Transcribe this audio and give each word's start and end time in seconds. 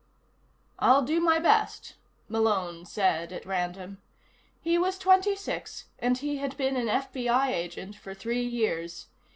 "I'll 0.79 1.03
do 1.03 1.19
my 1.19 1.37
best," 1.37 1.93
Malone 2.27 2.85
said 2.87 3.31
at 3.31 3.45
random. 3.45 4.01
He 4.59 4.79
was 4.79 4.97
twenty 4.97 5.35
six, 5.35 5.89
and 5.99 6.17
he 6.17 6.37
had 6.37 6.57
been 6.57 6.75
an 6.75 6.87
FBI 6.87 7.49
agent 7.49 7.95
for 7.97 8.15
three 8.15 8.41
years. 8.47 9.09